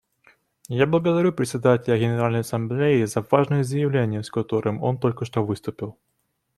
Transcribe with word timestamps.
Я 0.69 0.87
благодарю 0.87 1.31
Председателя 1.31 1.95
Генеральной 1.95 2.39
Ассамблеи 2.39 3.03
за 3.05 3.23
важное 3.29 3.63
заявление, 3.63 4.23
с 4.23 4.31
которым 4.31 4.81
он 4.81 4.97
только 4.97 5.25
что 5.25 5.45
выступил. 5.45 5.95